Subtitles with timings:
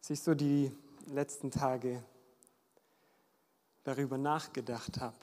[0.00, 0.72] Als ich so die
[1.08, 2.02] letzten Tage
[3.84, 5.18] darüber nachgedacht habe,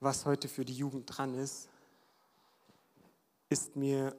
[0.00, 1.68] was heute für die Jugend dran ist,
[3.50, 4.16] ist mir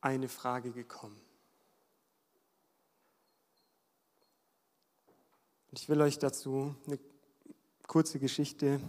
[0.00, 1.20] eine Frage gekommen.
[5.70, 6.98] Und ich will euch dazu eine
[7.86, 8.80] kurze Geschichte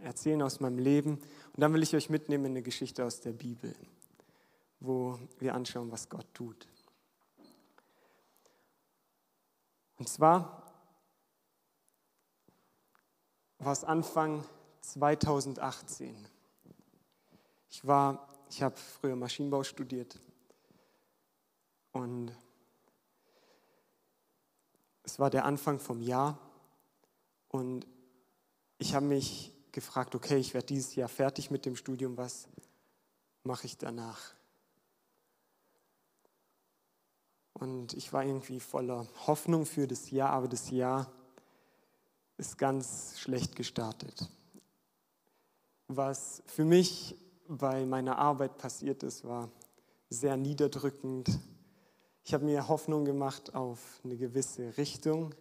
[0.00, 3.32] erzählen aus meinem Leben und dann will ich euch mitnehmen in eine Geschichte aus der
[3.32, 3.74] Bibel,
[4.80, 6.68] wo wir anschauen, was Gott tut.
[10.02, 10.60] Und zwar
[13.58, 14.44] war es Anfang
[14.80, 16.26] 2018.
[17.70, 20.18] Ich war, ich habe früher Maschinenbau studiert
[21.92, 22.32] und
[25.04, 26.36] es war der Anfang vom Jahr
[27.46, 27.86] und
[28.78, 32.48] ich habe mich gefragt, okay, ich werde dieses Jahr fertig mit dem Studium, was
[33.44, 34.34] mache ich danach?
[37.54, 41.10] Und ich war irgendwie voller Hoffnung für das Jahr, aber das Jahr
[42.36, 44.28] ist ganz schlecht gestartet.
[45.88, 49.50] Was für mich bei meiner Arbeit passiert ist, war
[50.08, 51.38] sehr niederdrückend.
[52.24, 55.34] Ich habe mir Hoffnung gemacht auf eine gewisse Richtung,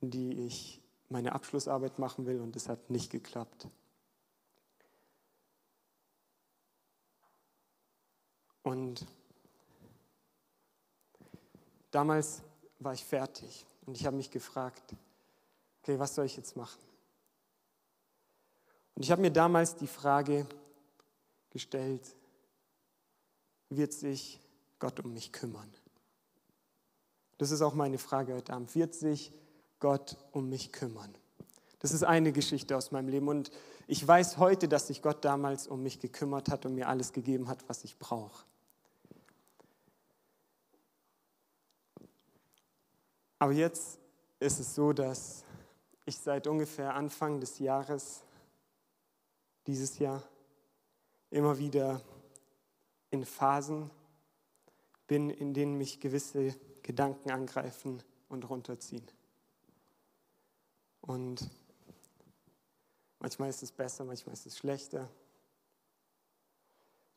[0.00, 3.68] in die ich meine Abschlussarbeit machen will und es hat nicht geklappt.
[8.62, 9.06] Und
[11.92, 12.42] damals
[12.80, 14.82] war ich fertig und ich habe mich gefragt,
[15.82, 16.80] okay, was soll ich jetzt machen?
[18.94, 20.46] Und ich habe mir damals die Frage
[21.50, 22.02] gestellt,
[23.68, 24.40] wird sich
[24.78, 25.72] Gott um mich kümmern?
[27.38, 28.74] Das ist auch meine Frage heute Abend.
[28.74, 29.32] Wird sich
[29.80, 31.14] Gott um mich kümmern?
[31.80, 33.50] Das ist eine Geschichte aus meinem Leben und
[33.88, 37.48] ich weiß heute, dass sich Gott damals um mich gekümmert hat und mir alles gegeben
[37.48, 38.44] hat, was ich brauche.
[43.42, 43.98] Aber jetzt
[44.38, 45.44] ist es so, dass
[46.04, 48.22] ich seit ungefähr Anfang des Jahres,
[49.66, 50.22] dieses Jahr,
[51.28, 52.00] immer wieder
[53.10, 53.90] in Phasen
[55.08, 56.54] bin, in denen mich gewisse
[56.84, 59.10] Gedanken angreifen und runterziehen.
[61.00, 61.50] Und
[63.18, 65.10] manchmal ist es besser, manchmal ist es schlechter,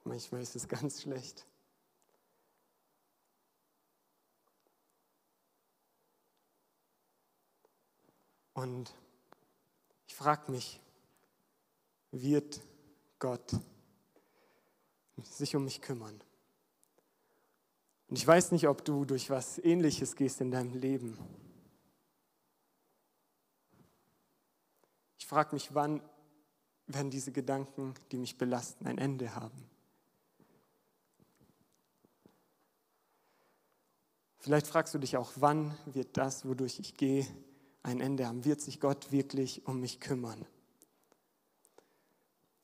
[0.04, 1.46] manchmal ist es ganz schlecht.
[8.56, 8.96] Und
[10.08, 10.80] ich frage mich,
[12.12, 12.62] wird
[13.20, 13.52] Gott
[15.22, 16.22] sich um mich kümmern?
[18.08, 21.18] Und ich weiß nicht, ob du durch was Ähnliches gehst in deinem Leben.
[25.18, 26.02] Ich frage mich, wann
[26.88, 29.70] werden diese Gedanken, die mich belasten, ein Ende haben?
[34.38, 37.28] Vielleicht fragst du dich auch, wann wird das, wodurch ich gehe,
[37.86, 38.46] ein Ende haben?
[38.46, 40.46] Wird sich Gott wirklich um mich kümmern?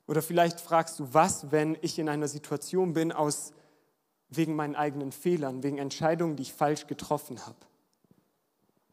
[0.07, 3.53] Oder vielleicht fragst du, was, wenn ich in einer Situation bin, aus,
[4.29, 7.57] wegen meinen eigenen Fehlern, wegen Entscheidungen, die ich falsch getroffen habe?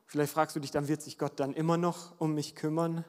[0.06, 3.04] Vielleicht fragst du dich, dann wird sich Gott dann immer noch um mich kümmern?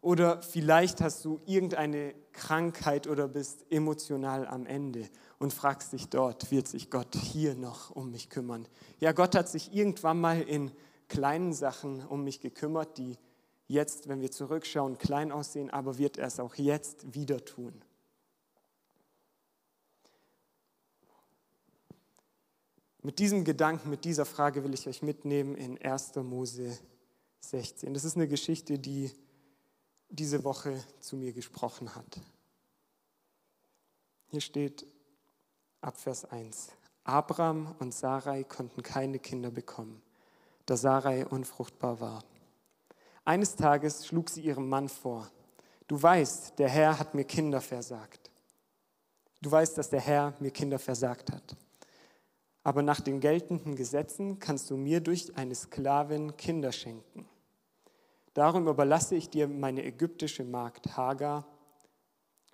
[0.00, 6.50] Oder vielleicht hast du irgendeine Krankheit oder bist emotional am Ende und fragst dich dort,
[6.50, 8.68] wird sich Gott hier noch um mich kümmern?
[9.00, 10.70] Ja, Gott hat sich irgendwann mal in
[11.08, 13.18] kleinen Sachen um mich gekümmert, die
[13.66, 17.82] jetzt, wenn wir zurückschauen, klein aussehen, aber wird er es auch jetzt wieder tun.
[23.02, 26.16] Mit diesem Gedanken, mit dieser Frage will ich euch mitnehmen in 1.
[26.16, 26.78] Mose
[27.40, 27.94] 16.
[27.94, 29.10] Das ist eine Geschichte, die
[30.10, 32.20] diese Woche zu mir gesprochen hat.
[34.30, 34.86] Hier steht
[35.80, 36.70] ab Vers 1.
[37.04, 40.02] Abraham und Sarai konnten keine Kinder bekommen
[40.68, 42.24] da Sarai unfruchtbar war.
[43.24, 45.30] Eines Tages schlug sie ihrem Mann vor,
[45.86, 48.30] du weißt, der Herr hat mir Kinder versagt.
[49.40, 51.56] Du weißt, dass der Herr mir Kinder versagt hat.
[52.64, 57.26] Aber nach den geltenden Gesetzen kannst du mir durch eine Sklavin Kinder schenken.
[58.34, 61.46] Darum überlasse ich dir meine ägyptische Magd Hagar.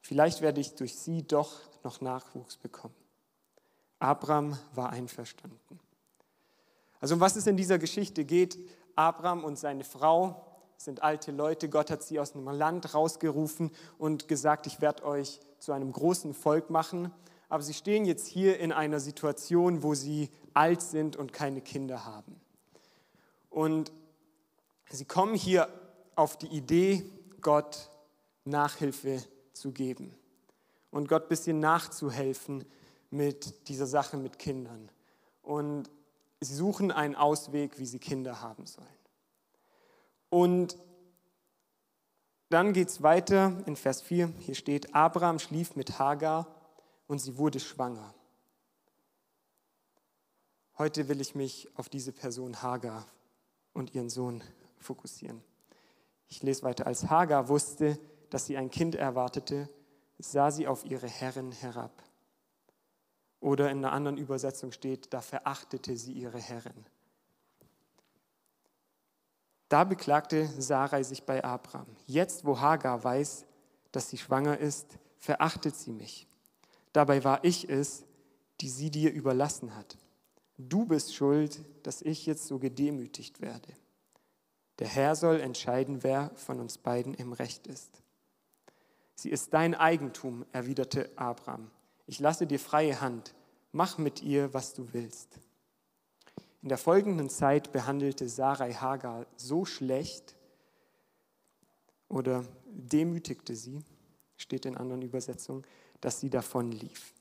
[0.03, 2.95] Vielleicht werde ich durch sie doch noch Nachwuchs bekommen.
[3.99, 5.81] Abraham war einverstanden.
[7.05, 8.59] Also um was es in dieser Geschichte geht,
[8.97, 10.43] Abraham und seine Frau
[10.79, 11.69] sind alte Leute.
[11.69, 16.33] Gott hat sie aus einem Land rausgerufen und gesagt, ich werde euch zu einem großen
[16.33, 17.13] Volk machen.
[17.51, 22.07] Aber sie stehen jetzt hier in einer Situation, wo sie alt sind und keine Kinder
[22.07, 22.41] haben.
[23.51, 23.93] Und
[24.89, 25.69] sie kommen hier
[26.15, 27.05] auf die Idee,
[27.43, 27.91] Gott
[28.47, 29.23] Nachhilfe
[29.53, 30.15] zu geben
[30.91, 32.65] und Gott ein bisschen nachzuhelfen
[33.11, 34.89] mit dieser Sache mit Kindern.
[35.43, 35.91] Und
[36.45, 38.87] sie suchen einen Ausweg, wie sie Kinder haben sollen.
[40.31, 40.77] Und
[42.51, 44.33] dann geht es weiter in Vers 4.
[44.39, 46.47] Hier steht, Abraham schlief mit Hagar
[47.07, 48.15] und sie wurde schwanger.
[50.77, 53.07] Heute will ich mich auf diese Person Hagar
[53.73, 54.43] und ihren Sohn
[54.79, 55.43] fokussieren.
[56.29, 56.87] Ich lese weiter.
[56.87, 57.99] Als Hagar wusste,
[58.31, 59.69] dass sie ein Kind erwartete,
[60.19, 62.03] sah sie auf ihre Herrin herab.
[63.45, 66.87] Oder in einer anderen Übersetzung steht, da verachtete sie ihre Herrin.
[69.69, 71.85] Da beklagte Sarai sich bei Abraham.
[72.07, 73.45] Jetzt, wo Hagar weiß,
[73.93, 76.27] dass sie schwanger ist, verachtet sie mich.
[76.95, 78.05] Dabei war ich es,
[78.63, 79.99] die sie dir überlassen hat.
[80.57, 83.69] Du bist schuld, dass ich jetzt so gedemütigt werde.
[84.79, 88.01] Der Herr soll entscheiden, wer von uns beiden im Recht ist.
[89.17, 91.71] Sie ist dein Eigentum, erwiderte Abraham.
[92.07, 93.35] Ich lasse dir freie Hand.
[93.73, 95.41] Mach mit ihr, was du willst.
[96.63, 100.35] In der folgenden Zeit behandelte Sarai Hagar so schlecht
[102.09, 103.83] oder demütigte sie,
[104.37, 105.65] steht in anderen Übersetzungen,
[106.01, 107.13] dass sie davon lief.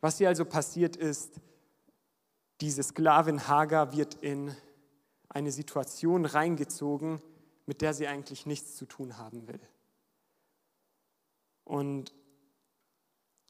[0.00, 1.40] Was hier also passiert ist,
[2.60, 4.54] diese Sklavin Hagar wird in
[5.28, 7.20] eine Situation reingezogen,
[7.66, 9.60] mit der sie eigentlich nichts zu tun haben will.
[11.66, 12.14] Und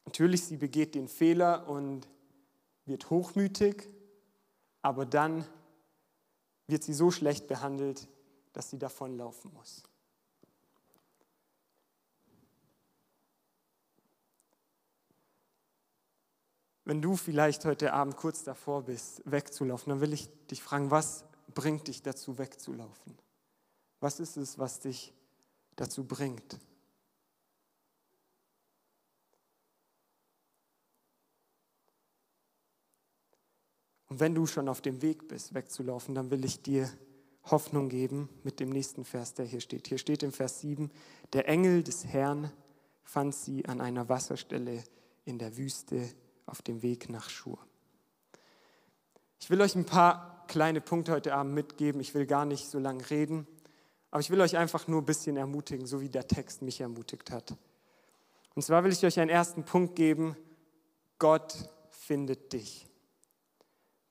[0.06, 2.08] natürlich, sie begeht den Fehler und
[2.86, 3.88] wird hochmütig,
[4.80, 5.44] aber dann
[6.66, 8.08] wird sie so schlecht behandelt,
[8.54, 9.82] dass sie davonlaufen muss.
[16.84, 21.24] Wenn du vielleicht heute Abend kurz davor bist, wegzulaufen, dann will ich dich fragen, was
[21.52, 23.18] bringt dich dazu, wegzulaufen?
[24.00, 25.12] Was ist es, was dich
[25.74, 26.58] dazu bringt?
[34.16, 36.88] Und wenn du schon auf dem Weg bist, wegzulaufen, dann will ich dir
[37.50, 39.88] Hoffnung geben mit dem nächsten Vers, der hier steht.
[39.88, 40.90] Hier steht im Vers 7,
[41.34, 42.50] der Engel des Herrn
[43.04, 44.82] fand sie an einer Wasserstelle
[45.26, 46.08] in der Wüste
[46.46, 47.58] auf dem Weg nach Schur.
[49.38, 52.00] Ich will euch ein paar kleine Punkte heute Abend mitgeben.
[52.00, 53.46] Ich will gar nicht so lange reden,
[54.10, 57.30] aber ich will euch einfach nur ein bisschen ermutigen, so wie der Text mich ermutigt
[57.30, 57.54] hat.
[58.54, 60.38] Und zwar will ich euch einen ersten Punkt geben.
[61.18, 62.86] Gott findet dich.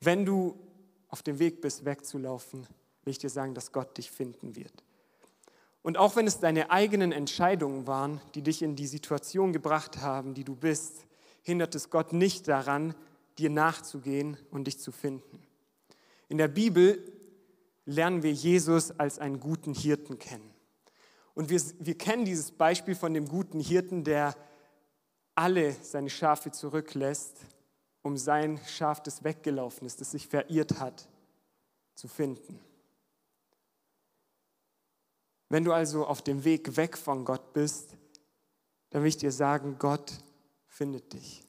[0.05, 0.55] Wenn du
[1.09, 2.67] auf dem Weg bist, wegzulaufen,
[3.03, 4.83] will ich dir sagen, dass Gott dich finden wird.
[5.81, 10.35] Und auch wenn es deine eigenen Entscheidungen waren, die dich in die Situation gebracht haben,
[10.35, 11.07] die du bist,
[11.41, 12.93] hindert es Gott nicht daran,
[13.39, 15.41] dir nachzugehen und dich zu finden.
[16.29, 17.11] In der Bibel
[17.85, 20.53] lernen wir Jesus als einen guten Hirten kennen.
[21.33, 24.35] Und wir, wir kennen dieses Beispiel von dem guten Hirten, der
[25.33, 27.37] alle seine Schafe zurücklässt
[28.05, 31.09] um sein Schaf, das weggelaufen ist, das sich verirrt hat,
[31.95, 32.59] zu finden.
[35.49, 37.97] Wenn du also auf dem Weg weg von Gott bist,
[38.91, 40.19] dann will ich dir sagen, Gott
[40.67, 41.43] findet dich.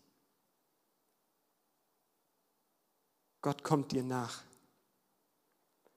[3.43, 4.43] Gott kommt dir nach.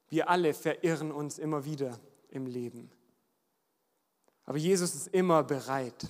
[0.09, 1.97] Wir alle verirren uns immer wieder
[2.31, 2.91] im Leben.
[4.43, 6.05] Aber Jesus ist immer bereit,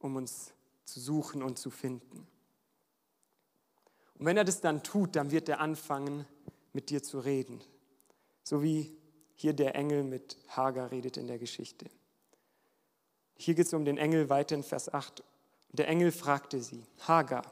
[0.00, 0.52] um uns
[0.84, 2.26] zu suchen und zu finden.
[4.18, 6.26] Und wenn er das dann tut, dann wird er anfangen,
[6.72, 7.60] mit dir zu reden.
[8.42, 8.96] So wie
[9.34, 11.86] hier der Engel mit Hagar redet in der Geschichte.
[13.36, 15.22] Hier geht es um den Engel weiter in Vers 8.
[15.72, 17.44] Der Engel fragte sie, Hagar,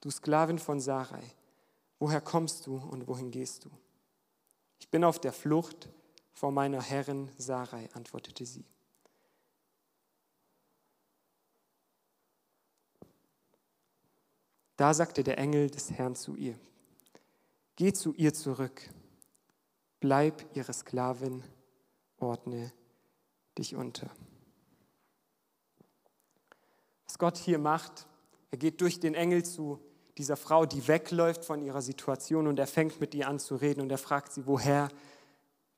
[0.00, 1.22] du Sklavin von Sarai,
[1.98, 3.70] woher kommst du und wohin gehst du?
[4.80, 5.88] Ich bin auf der Flucht
[6.32, 8.64] vor meiner Herrin Sarai, antwortete sie.
[14.78, 16.56] Da sagte der Engel des Herrn zu ihr,
[17.74, 18.88] geh zu ihr zurück,
[19.98, 21.42] bleib ihre Sklavin,
[22.18, 22.72] ordne
[23.58, 24.08] dich unter.
[27.06, 28.06] Was Gott hier macht,
[28.52, 29.80] er geht durch den Engel zu
[30.16, 33.80] dieser Frau, die wegläuft von ihrer Situation und er fängt mit ihr an zu reden
[33.80, 34.90] und er fragt sie, woher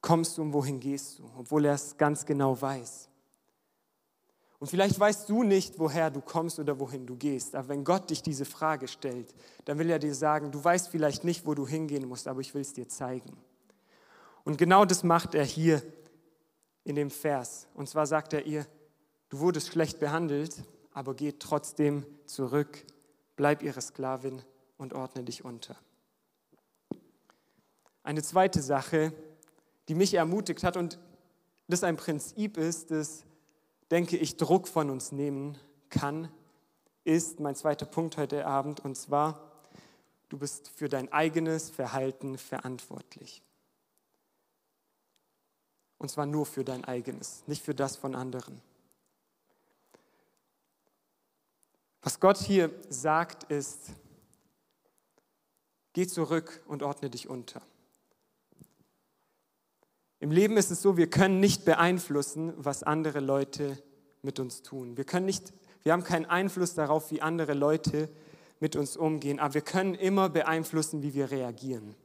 [0.03, 3.10] kommst du und wohin gehst du, obwohl er es ganz genau weiß.
[4.61, 7.55] Und vielleicht weißt du nicht, woher du kommst oder wohin du gehst.
[7.55, 11.25] Aber wenn Gott dich diese Frage stellt, dann will er dir sagen, du weißt vielleicht
[11.25, 13.39] nicht, wo du hingehen musst, aber ich will es dir zeigen.
[14.45, 15.83] Und genau das macht er hier
[16.85, 17.69] in dem Vers.
[17.75, 18.67] Und zwar sagt er ihr,
[19.31, 20.63] du wurdest schlecht behandelt,
[20.93, 22.85] aber geh trotzdem zurück,
[23.37, 24.43] bleib ihre Sklavin
[24.77, 25.77] und ordne dich unter.
[28.03, 29.15] Eine zweite Sache,
[29.89, 30.99] die mich ermutigt hat und
[31.67, 33.25] das ein Prinzip ist, das
[33.91, 36.29] denke ich, Druck von uns nehmen kann,
[37.05, 39.51] ist mein zweiter Punkt heute Abend und zwar,
[40.29, 43.43] du bist für dein eigenes Verhalten verantwortlich.
[45.99, 48.63] Und zwar nur für dein eigenes, nicht für das von anderen.
[52.03, 53.91] Was Gott hier sagt ist,
[55.93, 57.61] geh zurück und ordne dich unter.
[60.21, 63.83] Im Leben ist es so, wir können nicht beeinflussen, was andere Leute
[64.21, 64.99] mit uns tun.
[64.99, 68.11] Wir, können nicht, wir haben keinen Einfluss darauf, wie andere Leute
[68.61, 71.97] mit uns umgehen, aber wir können immer beeinflussen, wie wir reagieren.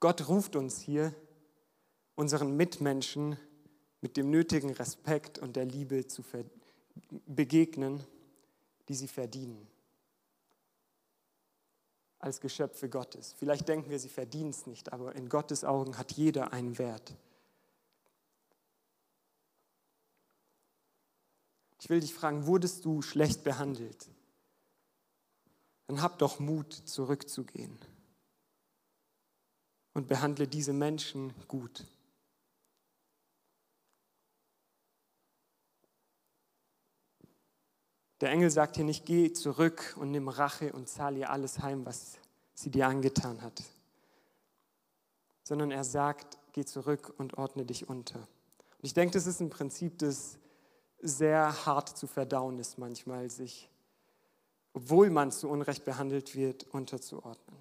[0.00, 1.14] Gott ruft uns hier,
[2.16, 3.36] unseren Mitmenschen
[4.00, 6.24] mit dem nötigen Respekt und der Liebe zu
[7.26, 8.02] begegnen,
[8.88, 9.68] die sie verdienen
[12.22, 13.34] als Geschöpfe Gottes.
[13.36, 17.14] Vielleicht denken wir, sie verdienen es nicht, aber in Gottes Augen hat jeder einen Wert.
[21.80, 24.08] Ich will dich fragen, wurdest du schlecht behandelt?
[25.88, 27.76] Dann hab doch Mut, zurückzugehen
[29.92, 31.84] und behandle diese Menschen gut.
[38.22, 41.84] Der Engel sagt hier nicht, geh zurück und nimm Rache und zahl ihr alles heim,
[41.84, 42.18] was
[42.54, 43.64] sie dir angetan hat.
[45.42, 48.20] Sondern er sagt, geh zurück und ordne dich unter.
[48.20, 50.38] Und ich denke, das ist ein Prinzip, das
[51.00, 53.68] sehr hart zu verdauen ist manchmal, sich,
[54.72, 57.60] obwohl man zu Unrecht behandelt wird, unterzuordnen.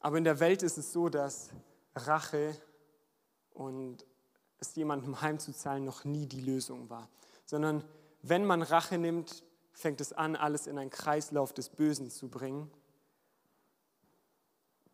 [0.00, 1.48] Aber in der Welt ist es so, dass
[1.94, 2.60] Rache
[3.54, 4.04] und
[4.60, 7.08] es jemandem heimzuzahlen noch nie die Lösung war,
[7.44, 7.84] sondern
[8.22, 12.70] wenn man Rache nimmt, fängt es an, alles in einen Kreislauf des Bösen zu bringen.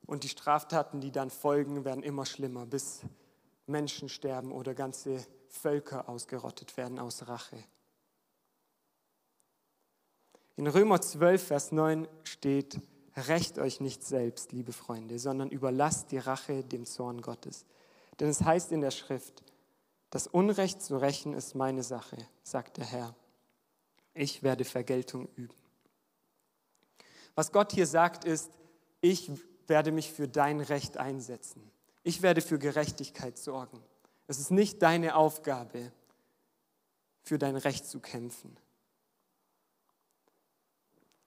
[0.07, 3.01] Und die Straftaten, die dann folgen, werden immer schlimmer, bis
[3.67, 7.57] Menschen sterben oder ganze Völker ausgerottet werden aus Rache.
[10.55, 12.81] In Römer 12, Vers 9 steht,
[13.17, 17.65] Rächt euch nicht selbst, liebe Freunde, sondern überlasst die Rache dem Zorn Gottes.
[18.21, 19.43] Denn es heißt in der Schrift,
[20.11, 23.15] das Unrecht zu rächen ist meine Sache, sagt der Herr.
[24.15, 25.55] Ich werde Vergeltung üben.
[27.35, 28.51] Was Gott hier sagt ist,
[29.01, 29.31] ich
[29.67, 31.71] werde mich für dein Recht einsetzen.
[32.03, 33.83] Ich werde für Gerechtigkeit sorgen.
[34.27, 35.93] Es ist nicht deine Aufgabe,
[37.23, 38.57] für dein Recht zu kämpfen,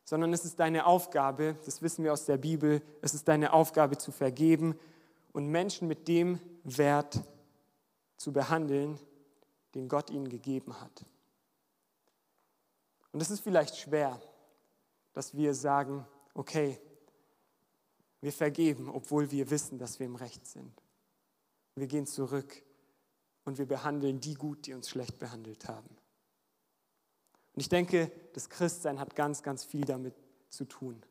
[0.05, 3.97] sondern es ist deine Aufgabe, das wissen wir aus der Bibel, es ist deine Aufgabe
[3.97, 4.79] zu vergeben
[5.33, 7.21] und Menschen mit dem Wert
[8.19, 8.99] zu behandeln,
[9.75, 11.05] den Gott ihnen gegeben hat.
[13.13, 14.21] Und es ist vielleicht schwer,
[15.13, 16.79] dass wir sagen, okay,
[18.19, 20.83] wir vergeben, obwohl wir wissen, dass wir im Recht sind.
[21.75, 22.61] Wir gehen zurück
[23.45, 25.89] und wir behandeln die gut, die uns schlecht behandelt haben.
[27.55, 30.13] Und ich denke, das Christsein hat ganz, ganz viel damit
[30.49, 31.01] zu tun.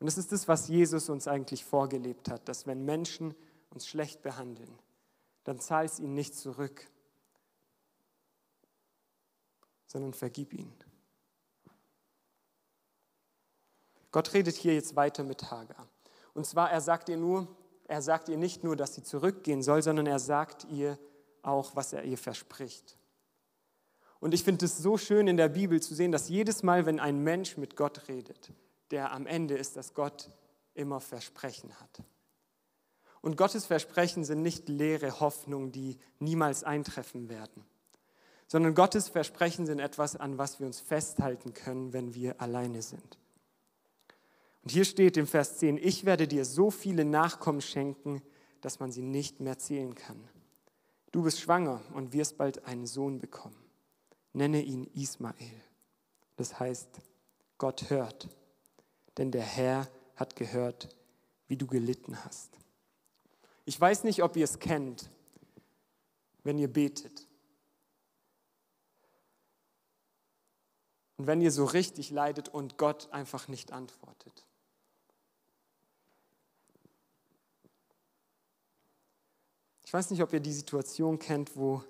[0.00, 3.34] Und es ist das, was Jesus uns eigentlich vorgelebt hat, dass wenn Menschen
[3.68, 4.78] uns schlecht behandeln,
[5.44, 6.88] dann zahl es ihnen nicht zurück,
[9.86, 10.74] sondern vergib ihnen.
[14.10, 15.88] Gott redet hier jetzt weiter mit Hagar.
[16.34, 17.48] Und zwar, er sagt ihr nur,
[17.88, 20.98] er sagt ihr nicht nur, dass sie zurückgehen soll, sondern er sagt ihr
[21.42, 22.96] auch, was er ihr verspricht.
[24.20, 27.00] Und ich finde es so schön in der Bibel zu sehen, dass jedes Mal, wenn
[27.00, 28.52] ein Mensch mit Gott redet,
[28.90, 30.30] der am Ende ist, dass Gott
[30.74, 32.02] immer Versprechen hat.
[33.22, 37.64] Und Gottes Versprechen sind nicht leere Hoffnungen, die niemals eintreffen werden,
[38.48, 43.18] sondern Gottes Versprechen sind etwas, an was wir uns festhalten können, wenn wir alleine sind.
[44.64, 48.22] Und hier steht im Vers 10, ich werde dir so viele Nachkommen schenken,
[48.60, 50.28] dass man sie nicht mehr zählen kann.
[51.12, 53.56] Du bist schwanger und wirst bald einen Sohn bekommen.
[54.32, 55.62] Nenne ihn Ismael.
[56.36, 57.00] Das heißt,
[57.58, 58.28] Gott hört,
[59.18, 60.88] denn der Herr hat gehört,
[61.48, 62.61] wie du gelitten hast.
[63.64, 65.08] Ich weiß nicht, ob ihr es kennt,
[66.42, 67.26] wenn ihr betet.
[71.16, 74.44] Und wenn ihr so richtig leidet und Gott einfach nicht antwortet.
[79.84, 81.84] Ich weiß nicht, ob ihr die Situation kennt, wo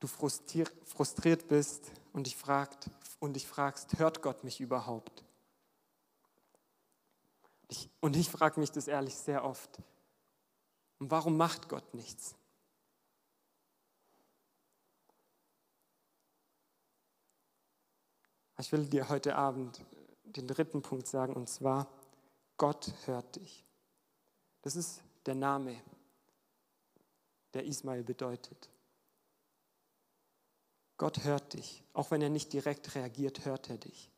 [0.00, 5.24] du frustriert bist und dich, fragt, und dich fragst, hört Gott mich überhaupt?
[7.72, 9.80] Ich, und ich frage mich das ehrlich sehr oft.
[10.98, 12.34] Und warum macht Gott nichts?
[18.58, 19.82] Ich will dir heute Abend
[20.22, 21.88] den dritten Punkt sagen, und zwar,
[22.58, 23.64] Gott hört dich.
[24.60, 25.80] Das ist der Name
[27.54, 28.68] der Ismael bedeutet.
[30.98, 31.82] Gott hört dich.
[31.94, 34.11] Auch wenn er nicht direkt reagiert, hört er dich.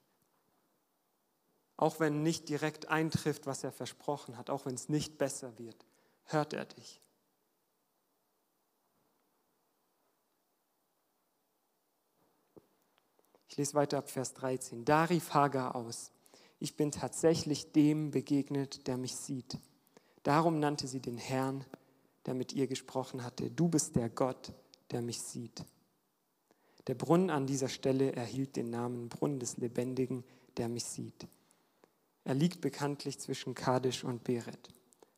[1.77, 5.85] Auch wenn nicht direkt eintrifft, was er versprochen hat, auch wenn es nicht besser wird,
[6.25, 7.01] hört er dich.
[13.49, 14.85] Ich lese weiter ab Vers 13.
[14.85, 16.11] Da rief Hagar aus,
[16.59, 19.59] ich bin tatsächlich dem begegnet, der mich sieht.
[20.25, 21.65] Darum nannte sie den Herrn,
[22.27, 24.53] der mit ihr gesprochen hatte, du bist der Gott,
[24.91, 25.65] der mich sieht.
[26.87, 30.25] Der Brunnen an dieser Stelle erhielt den Namen Brunnen des Lebendigen,
[30.57, 31.27] der mich sieht.
[32.25, 34.71] Er liegt bekanntlich zwischen Kadesh und Beret.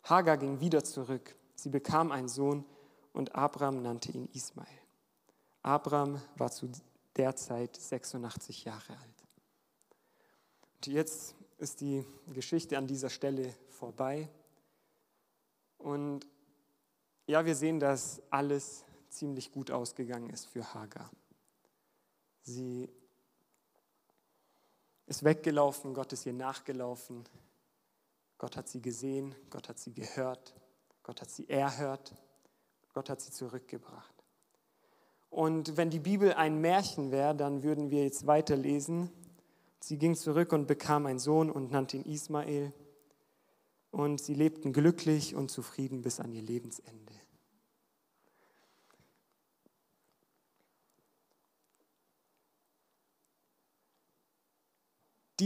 [0.02, 1.36] Hagar ging wieder zurück.
[1.54, 2.64] Sie bekam einen Sohn
[3.12, 4.66] und Abraham nannte ihn Ismael.
[5.62, 6.70] Abraham war zu
[7.16, 9.24] derzeit 86 Jahre alt.
[10.74, 14.28] Und jetzt ist die Geschichte an dieser Stelle vorbei.
[15.78, 16.26] Und
[17.26, 21.10] ja, wir sehen, dass alles ziemlich gut ausgegangen ist für Hagar.
[22.42, 22.88] Sie
[25.06, 27.24] ist weggelaufen, Gott ist ihr nachgelaufen.
[28.38, 30.54] Gott hat sie gesehen, Gott hat sie gehört,
[31.02, 32.14] Gott hat sie erhört,
[32.92, 34.12] Gott hat sie zurückgebracht.
[35.30, 39.10] Und wenn die Bibel ein Märchen wäre, dann würden wir jetzt weiterlesen.
[39.80, 42.72] Sie ging zurück und bekam einen Sohn und nannte ihn Ismael.
[43.90, 47.12] Und sie lebten glücklich und zufrieden bis an ihr Lebensende.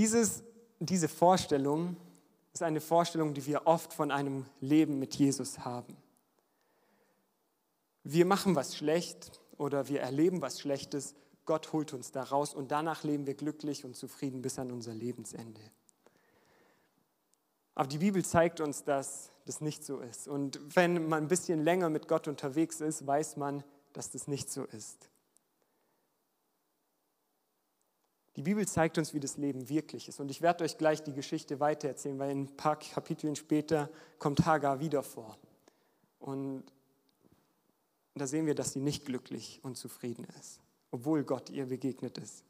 [0.00, 0.42] Dieses,
[0.78, 1.94] diese Vorstellung
[2.54, 5.94] ist eine Vorstellung, die wir oft von einem Leben mit Jesus haben.
[8.02, 11.14] Wir machen was schlecht oder wir erleben was Schlechtes,
[11.44, 14.94] Gott holt uns da raus und danach leben wir glücklich und zufrieden bis an unser
[14.94, 15.60] Lebensende.
[17.74, 20.28] Aber die Bibel zeigt uns, dass das nicht so ist.
[20.28, 24.50] Und wenn man ein bisschen länger mit Gott unterwegs ist, weiß man, dass das nicht
[24.50, 25.09] so ist.
[28.36, 30.20] Die Bibel zeigt uns, wie das Leben wirklich ist.
[30.20, 34.80] Und ich werde euch gleich die Geschichte weitererzählen, weil ein paar Kapiteln später kommt Hagar
[34.80, 35.36] wieder vor.
[36.20, 36.64] Und
[38.14, 42.44] da sehen wir, dass sie nicht glücklich und zufrieden ist, obwohl Gott ihr begegnet ist.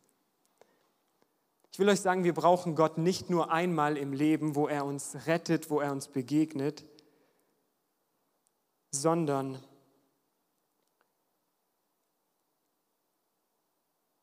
[1.72, 5.26] Ich will euch sagen, wir brauchen Gott nicht nur einmal im Leben, wo er uns
[5.26, 6.84] rettet, wo er uns begegnet,
[8.90, 9.62] sondern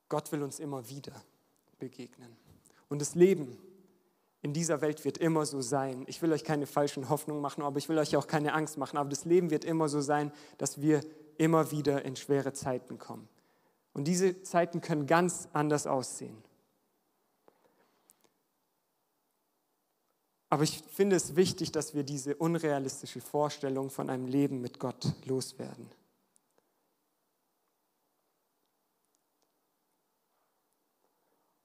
[0.09, 1.23] Gott will uns immer wieder
[1.79, 2.35] begegnen.
[2.89, 3.57] Und das Leben
[4.41, 6.05] in dieser Welt wird immer so sein.
[6.07, 8.97] Ich will euch keine falschen Hoffnungen machen, aber ich will euch auch keine Angst machen.
[8.97, 11.01] Aber das Leben wird immer so sein, dass wir
[11.37, 13.27] immer wieder in schwere Zeiten kommen.
[13.93, 16.37] Und diese Zeiten können ganz anders aussehen.
[20.49, 25.13] Aber ich finde es wichtig, dass wir diese unrealistische Vorstellung von einem Leben mit Gott
[25.25, 25.89] loswerden.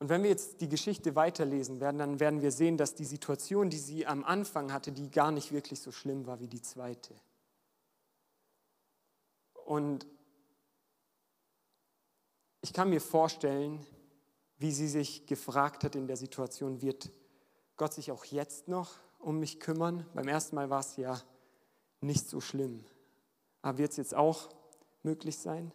[0.02, 3.70] Und wenn wir jetzt die Geschichte weiterlesen werden, dann werden wir sehen, dass die Situation,
[3.70, 7.14] die sie am Anfang hatte, die gar nicht wirklich so schlimm war wie die zweite.
[9.64, 10.04] Und
[12.62, 13.86] ich kann mir vorstellen,
[14.58, 17.12] wie sie sich gefragt hat in der Situation, wird
[17.76, 20.04] Gott sich auch jetzt noch um mich kümmern?
[20.14, 21.22] Beim ersten Mal war es ja
[22.00, 22.84] nicht so schlimm.
[23.60, 24.48] Aber wird es jetzt auch
[25.04, 25.70] möglich sein?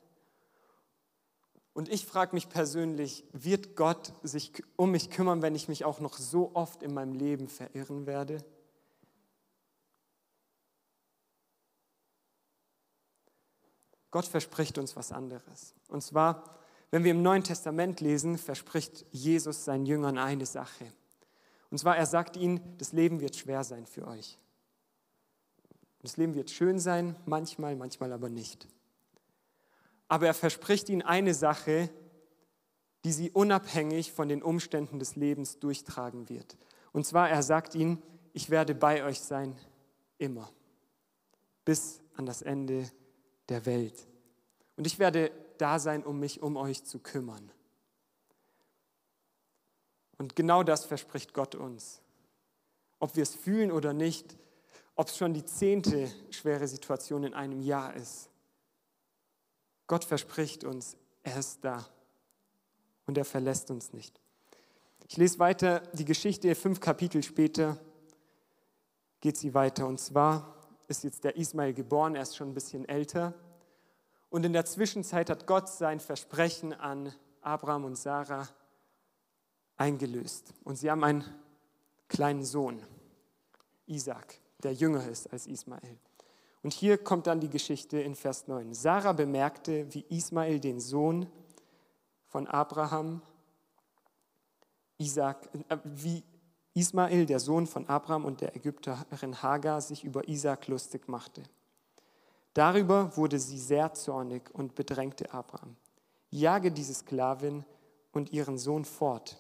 [1.78, 6.00] Und ich frage mich persönlich, wird Gott sich um mich kümmern, wenn ich mich auch
[6.00, 8.44] noch so oft in meinem Leben verirren werde?
[14.10, 15.76] Gott verspricht uns was anderes.
[15.88, 16.58] Und zwar,
[16.90, 20.92] wenn wir im Neuen Testament lesen, verspricht Jesus seinen Jüngern eine Sache.
[21.70, 24.40] Und zwar, er sagt ihnen, das Leben wird schwer sein für euch.
[26.00, 28.68] Das Leben wird schön sein, manchmal, manchmal aber nicht
[30.08, 31.90] aber er verspricht ihnen eine Sache,
[33.04, 36.58] die sie unabhängig von den Umständen des Lebens durchtragen wird.
[36.92, 38.02] Und zwar, er sagt ihnen,
[38.34, 39.56] ich werde bei euch sein,
[40.18, 40.52] immer,
[41.66, 42.90] bis an das Ende
[43.50, 44.08] der Welt.
[44.76, 47.52] Und ich werde da sein, um mich um euch zu kümmern.
[50.18, 52.02] Und genau das verspricht Gott uns.
[53.00, 54.38] Ob wir es fühlen oder nicht,
[54.96, 58.30] ob es schon die zehnte schwere Situation in einem Jahr ist,
[59.88, 61.86] Gott verspricht uns, er ist da
[63.06, 64.20] und er verlässt uns nicht.
[65.08, 67.78] Ich lese weiter die Geschichte, fünf Kapitel später
[69.22, 69.88] geht sie weiter.
[69.88, 70.56] Und zwar
[70.88, 73.34] ist jetzt der Ismail geboren, er ist schon ein bisschen älter.
[74.30, 78.48] Und in der Zwischenzeit hat Gott sein Versprechen an Abraham und Sarah
[79.78, 80.54] eingelöst.
[80.64, 81.24] Und sie haben einen
[82.10, 82.84] kleinen Sohn,
[83.86, 85.98] Isaac, der jünger ist als Ismael.
[86.68, 88.74] Und hier kommt dann die Geschichte in Vers 9.
[88.74, 91.26] Sarah bemerkte, wie Ismael den Sohn
[92.26, 93.22] von Abraham,
[94.98, 96.26] Isaac, äh, wie
[96.74, 101.42] Ismael, der Sohn von Abraham und der Ägypterin Hagar, sich über Isaac lustig machte.
[102.54, 105.78] Darüber wurde sie sehr zornig und bedrängte Abraham.
[106.32, 107.64] Jage diese Sklavin
[108.12, 109.38] und ihren Sohn fort.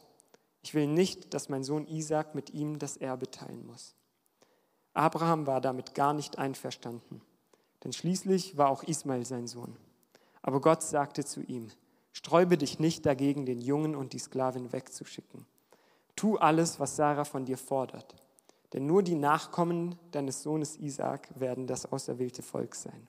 [0.61, 3.96] Ich will nicht, dass mein Sohn Isaac mit ihm das Erbe teilen muss.
[4.97, 7.21] Abraham war damit gar nicht einverstanden,
[7.83, 9.75] denn schließlich war auch Ismael sein Sohn.
[10.41, 11.69] Aber Gott sagte zu ihm,
[12.13, 15.45] sträube dich nicht dagegen, den Jungen und die Sklavin wegzuschicken.
[16.15, 18.15] Tu alles, was Sarah von dir fordert,
[18.73, 23.07] denn nur die Nachkommen deines Sohnes Isaac werden das auserwählte Volk sein.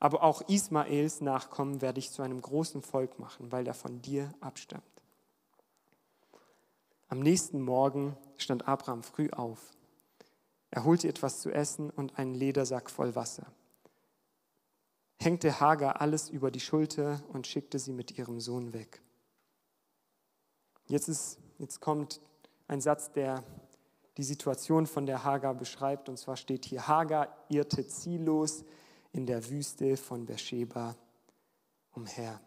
[0.00, 4.34] Aber auch Ismaels Nachkommen werde ich zu einem großen Volk machen, weil er von dir
[4.40, 4.82] abstammt.
[7.08, 9.60] Am nächsten Morgen stand Abraham früh auf
[10.74, 13.46] er holte etwas zu essen und einen Ledersack voll Wasser,
[15.20, 19.00] hängte Hagar alles über die Schulter und schickte sie mit ihrem Sohn weg.
[20.88, 22.20] Jetzt, ist, jetzt kommt
[22.66, 23.44] ein Satz, der
[24.16, 26.08] die Situation von der Hagar beschreibt.
[26.08, 28.64] Und zwar steht hier, Hagar irrte ziellos
[29.12, 30.96] in der Wüste von Beersheba
[31.92, 32.40] umher.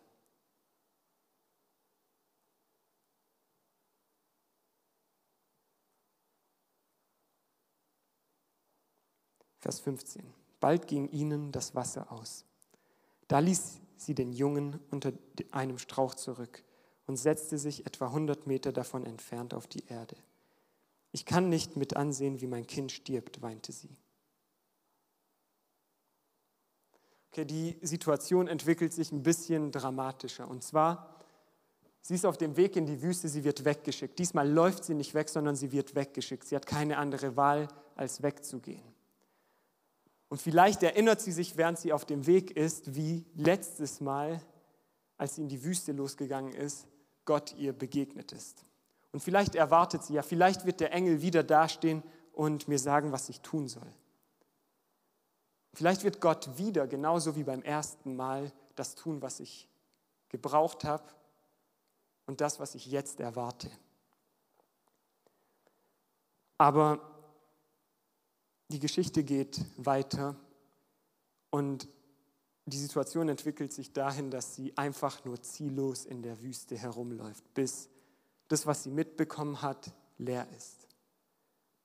[9.68, 10.24] Vers 15.
[10.62, 12.46] Bald ging ihnen das Wasser aus.
[13.28, 15.12] Da ließ sie den Jungen unter
[15.52, 16.64] einem Strauch zurück
[17.06, 20.16] und setzte sich etwa 100 Meter davon entfernt auf die Erde.
[21.12, 23.90] Ich kann nicht mit ansehen, wie mein Kind stirbt, weinte sie.
[27.34, 30.50] Okay, die Situation entwickelt sich ein bisschen dramatischer.
[30.50, 31.14] Und zwar,
[32.00, 34.18] sie ist auf dem Weg in die Wüste, sie wird weggeschickt.
[34.18, 36.48] Diesmal läuft sie nicht weg, sondern sie wird weggeschickt.
[36.48, 38.96] Sie hat keine andere Wahl, als wegzugehen.
[40.30, 44.42] Und vielleicht erinnert sie sich, während sie auf dem Weg ist, wie letztes Mal,
[45.18, 46.86] als sie in die Wüste losgegangen ist,
[47.26, 48.64] Gott ihr begegnet ist.
[49.12, 53.30] Und vielleicht erwartet sie ja, vielleicht wird der Engel wieder dastehen und mir sagen, was
[53.30, 53.92] ich tun soll.
[55.74, 59.70] Vielleicht wird Gott wieder, genauso wie beim ersten Mal, das tun, was ich
[60.30, 61.04] gebraucht habe
[62.26, 63.70] und das, was ich jetzt erwarte.
[66.58, 67.17] Aber
[68.70, 70.36] die Geschichte geht weiter
[71.50, 71.88] und
[72.66, 77.90] die Situation entwickelt sich dahin, dass sie einfach nur ziellos in der Wüste herumläuft, bis
[78.50, 80.88] das, was sie mitbekommen hat, leer ist,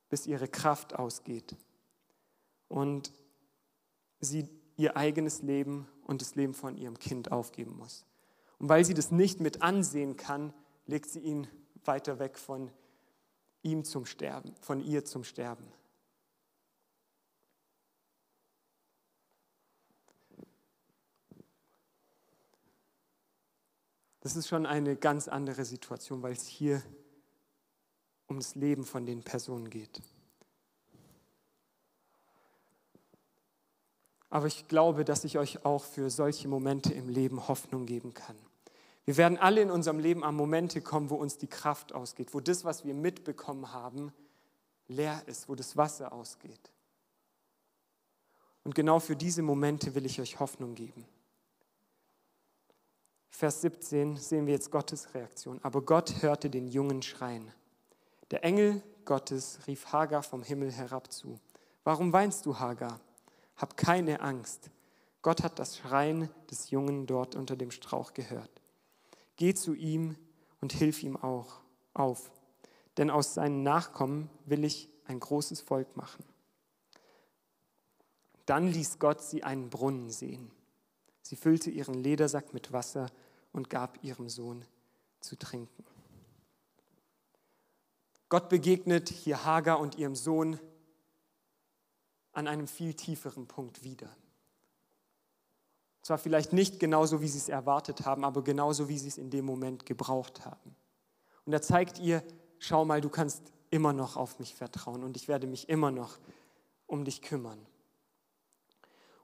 [0.08, 1.56] bis ihre Kraft ausgeht
[2.68, 3.12] und
[4.20, 8.04] sie ihr eigenes Leben und das Leben von ihrem Kind aufgeben muss.
[8.58, 10.52] Und weil sie das nicht mit ansehen kann,
[10.86, 11.46] legt sie ihn
[11.84, 12.70] weiter weg von
[13.62, 15.66] ihm zum Sterben, von ihr zum Sterben.
[24.22, 26.80] Das ist schon eine ganz andere Situation, weil es hier
[28.28, 30.00] um das Leben von den Personen geht.
[34.30, 38.36] Aber ich glaube, dass ich euch auch für solche Momente im Leben Hoffnung geben kann.
[39.04, 42.38] Wir werden alle in unserem Leben an Momente kommen, wo uns die Kraft ausgeht, wo
[42.38, 44.12] das, was wir mitbekommen haben,
[44.86, 46.72] leer ist, wo das Wasser ausgeht.
[48.62, 51.04] Und genau für diese Momente will ich euch Hoffnung geben.
[53.32, 55.58] Vers 17 sehen wir jetzt Gottes Reaktion.
[55.62, 57.50] Aber Gott hörte den Jungen schreien.
[58.30, 61.40] Der Engel Gottes rief Hagar vom Himmel herab zu.
[61.82, 63.00] Warum weinst du, Hagar?
[63.56, 64.70] Hab keine Angst.
[65.22, 68.50] Gott hat das Schreien des Jungen dort unter dem Strauch gehört.
[69.36, 70.16] Geh zu ihm
[70.60, 71.60] und hilf ihm auch
[71.94, 72.30] auf,
[72.96, 76.24] denn aus seinen Nachkommen will ich ein großes Volk machen.
[78.46, 80.50] Dann ließ Gott sie einen Brunnen sehen.
[81.32, 83.06] Sie füllte ihren Ledersack mit Wasser
[83.54, 84.66] und gab ihrem Sohn
[85.20, 85.82] zu trinken.
[88.28, 90.60] Gott begegnet hier Hagar und ihrem Sohn
[92.32, 94.14] an einem viel tieferen Punkt wieder.
[96.02, 99.30] Zwar vielleicht nicht genauso, wie sie es erwartet haben, aber genauso, wie sie es in
[99.30, 100.76] dem Moment gebraucht haben.
[101.46, 102.22] Und er zeigt ihr,
[102.58, 103.40] schau mal, du kannst
[103.70, 106.18] immer noch auf mich vertrauen und ich werde mich immer noch
[106.86, 107.66] um dich kümmern.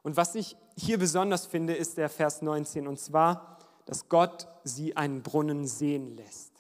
[0.09, 2.89] Und was ich hier besonders finde, ist der Vers 19.
[2.89, 6.55] Und zwar, dass Gott sie einen Brunnen sehen lässt.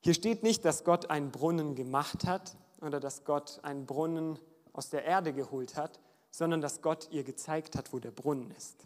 [0.00, 4.40] Hier steht nicht, dass Gott einen Brunnen gemacht hat oder dass Gott einen Brunnen
[4.72, 6.00] aus der Erde geholt hat,
[6.32, 8.84] sondern dass Gott ihr gezeigt hat, wo der Brunnen ist.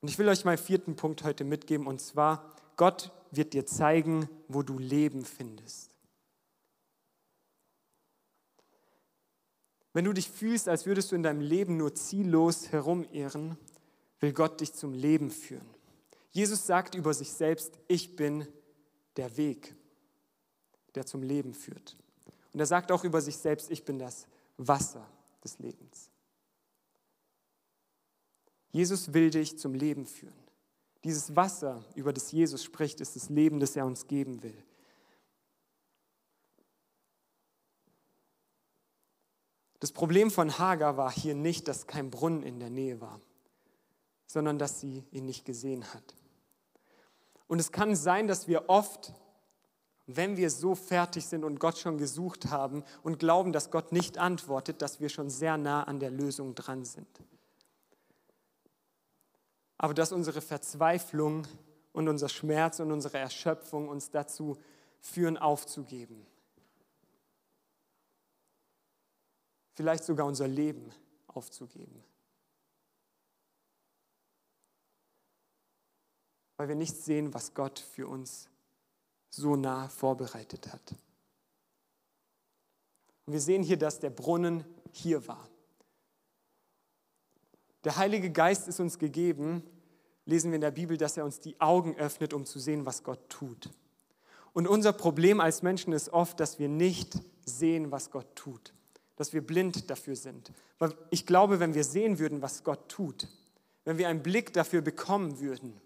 [0.00, 4.28] Und ich will euch meinen vierten Punkt heute mitgeben, und zwar, Gott wird dir zeigen,
[4.48, 5.89] wo du Leben findest.
[9.92, 13.56] Wenn du dich fühlst, als würdest du in deinem Leben nur ziellos herumirren,
[14.20, 15.68] will Gott dich zum Leben führen.
[16.30, 18.46] Jesus sagt über sich selbst, ich bin
[19.16, 19.74] der Weg,
[20.94, 21.96] der zum Leben führt.
[22.52, 24.26] Und er sagt auch über sich selbst, ich bin das
[24.56, 25.06] Wasser
[25.42, 26.10] des Lebens.
[28.70, 30.34] Jesus will dich zum Leben führen.
[31.02, 34.62] Dieses Wasser, über das Jesus spricht, ist das Leben, das er uns geben will.
[39.80, 43.18] Das Problem von Hagar war hier nicht, dass kein Brunnen in der Nähe war,
[44.26, 46.14] sondern dass sie ihn nicht gesehen hat.
[47.48, 49.12] Und es kann sein, dass wir oft,
[50.06, 54.18] wenn wir so fertig sind und Gott schon gesucht haben und glauben, dass Gott nicht
[54.18, 57.08] antwortet, dass wir schon sehr nah an der Lösung dran sind.
[59.78, 61.46] Aber dass unsere Verzweiflung
[61.92, 64.58] und unser Schmerz und unsere Erschöpfung uns dazu
[65.00, 66.26] führen, aufzugeben.
[69.74, 70.92] Vielleicht sogar unser Leben
[71.28, 72.02] aufzugeben.
[76.56, 78.48] Weil wir nicht sehen, was Gott für uns
[79.30, 80.94] so nah vorbereitet hat.
[83.26, 85.48] Und wir sehen hier, dass der Brunnen hier war.
[87.84, 89.62] Der Heilige Geist ist uns gegeben,
[90.26, 93.04] lesen wir in der Bibel, dass er uns die Augen öffnet, um zu sehen, was
[93.04, 93.70] Gott tut.
[94.52, 98.74] Und unser Problem als Menschen ist oft, dass wir nicht sehen, was Gott tut
[99.20, 100.50] dass wir blind dafür sind.
[100.78, 103.28] Weil ich glaube, wenn wir sehen würden, was Gott tut,
[103.84, 105.78] wenn wir einen Blick dafür bekommen würden,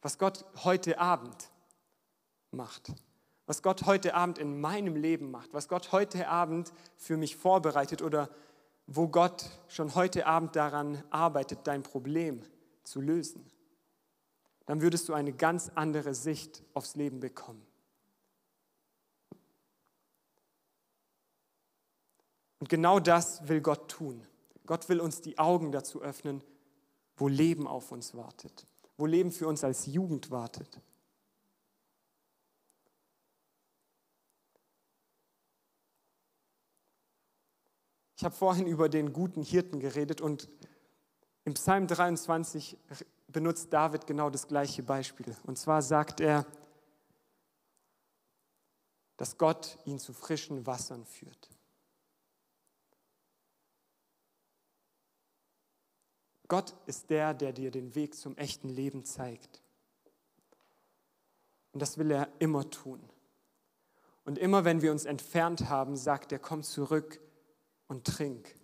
[0.00, 1.50] was Gott heute Abend
[2.52, 2.92] macht,
[3.46, 8.00] was Gott heute Abend in meinem Leben macht, was Gott heute Abend für mich vorbereitet
[8.00, 8.30] oder
[8.86, 12.42] wo Gott schon heute Abend daran arbeitet, dein Problem
[12.84, 13.44] zu lösen,
[14.66, 17.66] dann würdest du eine ganz andere Sicht aufs Leben bekommen.
[22.62, 24.24] Und genau das will Gott tun.
[24.66, 26.44] Gott will uns die Augen dazu öffnen,
[27.16, 30.80] wo Leben auf uns wartet, wo Leben für uns als Jugend wartet.
[38.16, 40.48] Ich habe vorhin über den guten Hirten geredet und
[41.44, 42.78] im Psalm 23
[43.26, 45.34] benutzt David genau das gleiche Beispiel.
[45.42, 46.46] Und zwar sagt er,
[49.16, 51.50] dass Gott ihn zu frischen Wassern führt.
[56.52, 59.62] Gott ist der, der dir den Weg zum echten Leben zeigt.
[61.72, 63.00] Und das will er immer tun.
[64.26, 67.22] Und immer wenn wir uns entfernt haben, sagt er, komm zurück
[67.88, 68.54] und trink.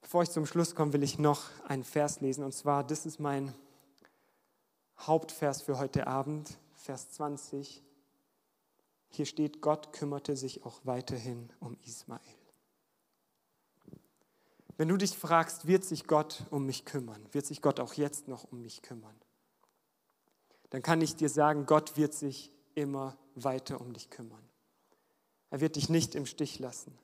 [0.00, 2.42] Bevor ich zum Schluss komme, will ich noch einen Vers lesen.
[2.42, 3.54] Und zwar, das ist mein
[4.98, 7.84] Hauptvers für heute Abend, Vers 20.
[9.10, 12.35] Hier steht, Gott kümmerte sich auch weiterhin um Ismael.
[14.76, 17.26] Wenn du dich fragst, wird sich Gott um mich kümmern?
[17.32, 19.14] Wird sich Gott auch jetzt noch um mich kümmern?
[20.70, 24.42] Dann kann ich dir sagen, Gott wird sich immer weiter um dich kümmern.
[25.50, 26.98] Er wird dich nicht im Stich lassen.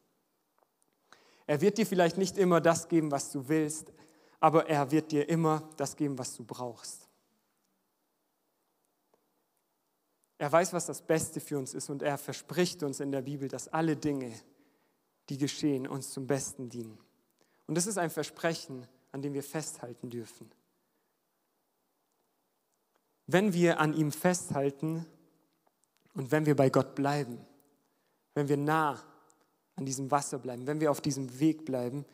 [1.46, 3.92] Er wird dir vielleicht nicht immer das geben, was du willst,
[4.40, 7.08] aber er wird dir immer das geben, was du brauchst.
[10.38, 13.48] Er weiß, was das Beste für uns ist und er verspricht uns in der Bibel,
[13.48, 14.32] dass alle Dinge,
[15.28, 16.98] die geschehen, uns zum Besten dienen.
[17.66, 20.50] Und das ist ein Versprechen, an dem wir festhalten dürfen.
[23.26, 25.06] Wenn wir an ihm festhalten
[26.14, 27.38] und wenn wir bei Gott bleiben,
[28.34, 29.02] wenn wir nah
[29.76, 32.04] an diesem Wasser bleiben, wenn wir auf diesem Weg bleiben,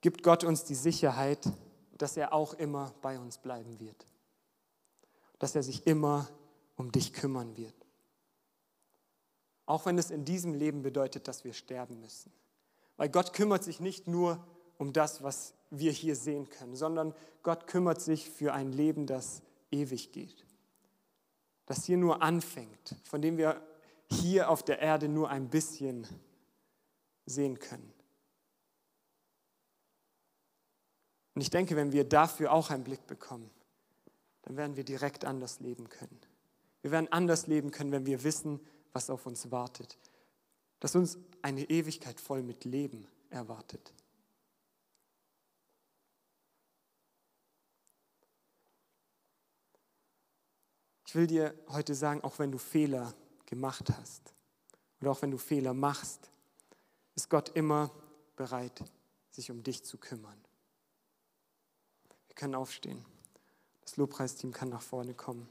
[0.00, 1.50] gibt Gott uns die Sicherheit,
[1.98, 4.06] dass er auch immer bei uns bleiben wird.
[5.38, 6.28] Dass er sich immer
[6.76, 7.74] um dich kümmern wird.
[9.66, 12.32] Auch wenn es in diesem Leben bedeutet, dass wir sterben müssen.
[12.96, 14.44] Weil Gott kümmert sich nicht nur
[14.78, 19.42] um das, was wir hier sehen können, sondern Gott kümmert sich für ein Leben, das
[19.70, 20.44] ewig geht.
[21.66, 23.60] Das hier nur anfängt, von dem wir
[24.10, 26.06] hier auf der Erde nur ein bisschen
[27.26, 27.92] sehen können.
[31.34, 33.50] Und ich denke, wenn wir dafür auch einen Blick bekommen,
[34.42, 36.20] dann werden wir direkt anders leben können.
[36.82, 38.60] Wir werden anders leben können, wenn wir wissen,
[38.92, 39.98] was auf uns wartet.
[40.80, 43.92] Dass uns eine Ewigkeit voll mit Leben erwartet.
[51.14, 53.14] Ich will dir heute sagen, auch wenn du Fehler
[53.46, 54.34] gemacht hast
[55.00, 56.28] oder auch wenn du Fehler machst,
[57.14, 57.92] ist Gott immer
[58.34, 58.82] bereit,
[59.30, 60.36] sich um dich zu kümmern.
[62.26, 63.04] Wir können aufstehen.
[63.82, 65.48] Das Lobpreisteam kann nach vorne kommen.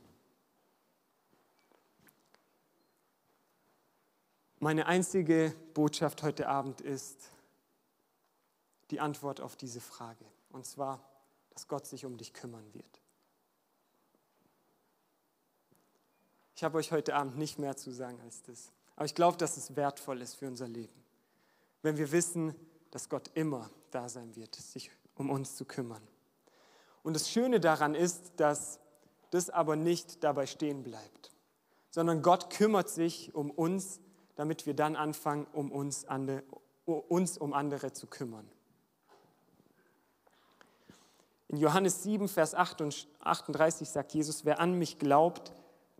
[4.60, 7.30] Meine einzige Botschaft heute Abend ist
[8.92, 10.26] die Antwort auf diese Frage.
[10.50, 11.10] Und zwar,
[11.52, 13.03] dass Gott sich um dich kümmern wird.
[16.64, 18.72] Ich habe euch heute Abend nicht mehr zu sagen als das.
[18.96, 20.94] Aber ich glaube, dass es wertvoll ist für unser Leben,
[21.82, 22.56] wenn wir wissen,
[22.90, 26.02] dass Gott immer da sein wird, sich um uns zu kümmern.
[27.04, 28.80] Und das Schöne daran ist, dass
[29.30, 31.32] das aber nicht dabei stehen bleibt,
[31.90, 34.00] sondern Gott kümmert sich um uns,
[34.38, 36.44] damit wir dann anfangen, um uns, andere,
[36.86, 38.50] uns um andere zu kümmern.
[41.50, 45.52] In Johannes 7, Vers 38 sagt Jesus, wer an mich glaubt,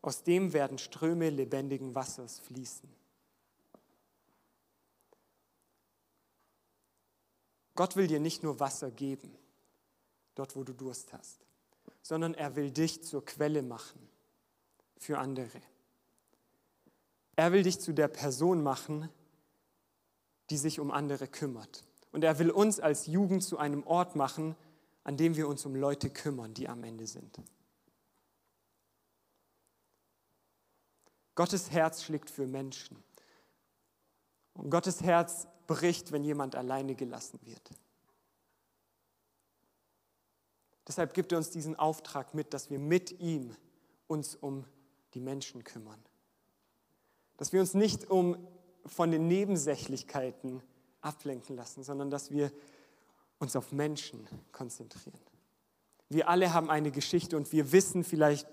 [0.04, 2.90] aus dem werden Ströme lebendigen Wassers fließen.
[7.76, 9.36] Gott will dir nicht nur Wasser geben,
[10.36, 11.40] dort wo du Durst hast,
[12.04, 14.08] sondern er will dich zur Quelle machen
[14.98, 15.62] für andere.
[17.36, 19.10] Er will dich zu der Person machen,
[20.50, 21.84] die sich um andere kümmert.
[22.12, 24.56] Und er will uns als Jugend zu einem Ort machen,
[25.06, 27.40] an dem wir uns um Leute kümmern, die am Ende sind.
[31.36, 32.98] Gottes Herz schlägt für Menschen.
[34.54, 37.72] Und Gottes Herz bricht, wenn jemand alleine gelassen wird.
[40.88, 43.56] Deshalb gibt er uns diesen Auftrag mit, dass wir mit ihm
[44.08, 44.66] uns um
[45.14, 46.00] die Menschen kümmern.
[47.38, 48.48] Dass wir uns nicht um
[48.86, 50.62] von den Nebensächlichkeiten
[51.02, 52.52] ablenken lassen, sondern dass wir
[53.40, 55.20] uns auf Menschen konzentrieren.
[56.10, 58.48] Wir alle haben eine Geschichte und wir wissen vielleicht,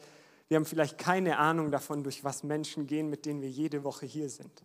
[0.51, 4.05] wir haben vielleicht keine Ahnung davon, durch was Menschen gehen, mit denen wir jede Woche
[4.05, 4.65] hier sind.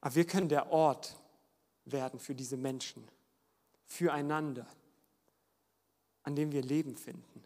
[0.00, 1.14] Aber wir können der Ort
[1.84, 3.06] werden für diese Menschen,
[3.84, 4.66] füreinander,
[6.22, 7.44] an dem wir Leben finden.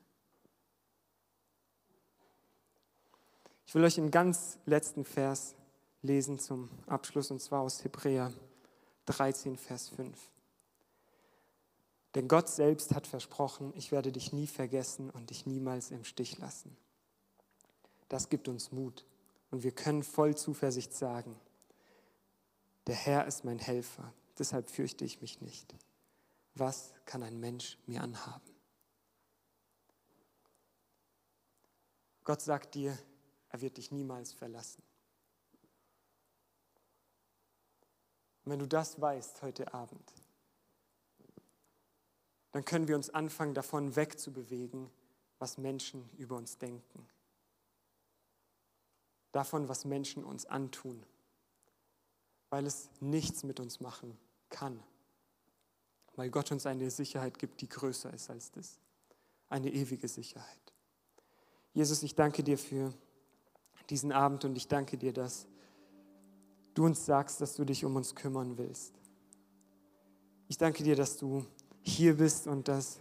[3.66, 5.56] Ich will euch einen ganz letzten Vers
[6.02, 8.32] lesen zum Abschluss, und zwar aus Hebräer
[9.06, 10.16] 13, Vers 5.
[12.16, 16.38] Denn Gott selbst hat versprochen, ich werde dich nie vergessen und dich niemals im Stich
[16.38, 16.74] lassen.
[18.08, 19.04] Das gibt uns Mut
[19.50, 21.38] und wir können voll Zuversicht sagen,
[22.86, 25.74] der Herr ist mein Helfer, deshalb fürchte ich mich nicht.
[26.54, 28.50] Was kann ein Mensch mir anhaben?
[32.24, 32.98] Gott sagt dir,
[33.50, 34.82] er wird dich niemals verlassen.
[38.42, 40.14] Und wenn du das weißt heute Abend,
[42.56, 44.88] dann können wir uns anfangen, davon wegzubewegen,
[45.38, 47.06] was Menschen über uns denken.
[49.30, 51.04] Davon, was Menschen uns antun,
[52.48, 54.16] weil es nichts mit uns machen
[54.48, 54.82] kann.
[56.14, 58.78] Weil Gott uns eine Sicherheit gibt, die größer ist als das.
[59.50, 60.72] Eine ewige Sicherheit.
[61.74, 62.94] Jesus, ich danke dir für
[63.90, 65.46] diesen Abend und ich danke dir, dass
[66.72, 68.94] du uns sagst, dass du dich um uns kümmern willst.
[70.48, 71.44] Ich danke dir, dass du
[71.86, 72.98] hier bist und dass,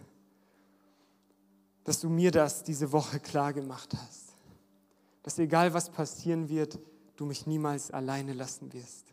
[1.84, 4.34] dass du mir das diese Woche klar gemacht hast.
[5.22, 6.78] Dass egal was passieren wird,
[7.16, 9.06] du mich niemals alleine lassen wirst.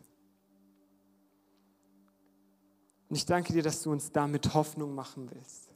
[3.08, 5.70] Und ich danke dir, dass du uns damit Hoffnung machen willst.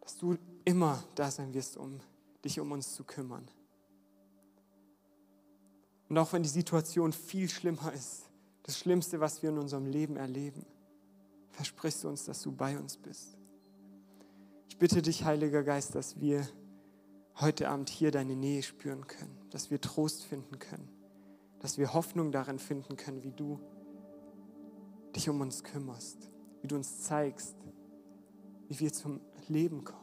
[0.00, 2.00] Dass du immer da sein wirst, um
[2.44, 3.48] dich um uns zu kümmern.
[6.08, 8.24] Und auch wenn die Situation viel schlimmer ist,
[8.64, 10.64] das Schlimmste, was wir in unserem Leben erleben,
[11.54, 13.36] versprichst du uns, dass du bei uns bist.
[14.68, 16.46] Ich bitte dich, Heiliger Geist, dass wir
[17.40, 20.88] heute Abend hier deine Nähe spüren können, dass wir Trost finden können,
[21.60, 23.60] dass wir Hoffnung darin finden können, wie du
[25.14, 26.28] dich um uns kümmerst,
[26.60, 27.56] wie du uns zeigst,
[28.68, 30.00] wie wir zum Leben kommen.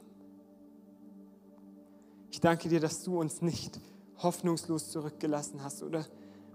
[2.30, 3.80] Ich danke dir, dass du uns nicht
[4.18, 6.06] hoffnungslos zurückgelassen hast oder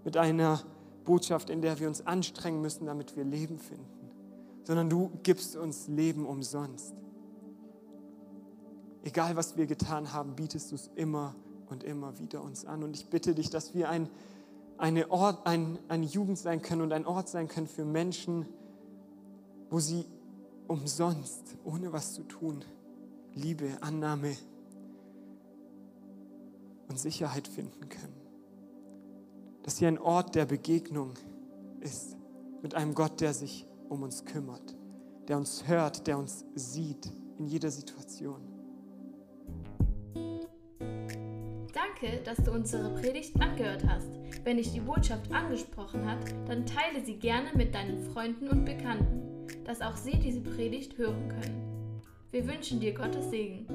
[0.05, 0.63] mit einer
[1.05, 4.06] Botschaft, in der wir uns anstrengen müssen, damit wir Leben finden
[4.67, 6.93] sondern du gibst uns Leben umsonst.
[9.05, 11.37] Egal was wir getan haben, bietest du es immer
[11.71, 12.83] und immer wieder uns an.
[12.83, 14.09] Und ich bitte dich, dass wir ein,
[14.77, 18.45] eine, Ort, ein, eine Jugend sein können und ein Ort sein können für Menschen,
[19.71, 20.05] wo sie
[20.67, 22.65] umsonst, ohne was zu tun,
[23.35, 24.37] Liebe, Annahme
[26.89, 28.17] und Sicherheit finden können.
[29.63, 31.13] Dass hier ein Ort der Begegnung
[31.81, 32.17] ist
[32.63, 34.77] mit einem Gott, der sich um uns kümmert,
[35.29, 38.41] der uns hört, der uns sieht in jeder Situation.
[41.73, 44.09] Danke, dass du unsere Predigt angehört hast.
[44.45, 49.47] Wenn dich die Botschaft angesprochen hat, dann teile sie gerne mit deinen Freunden und Bekannten,
[49.65, 52.03] dass auch sie diese Predigt hören können.
[52.31, 53.67] Wir wünschen dir Gottes Segen.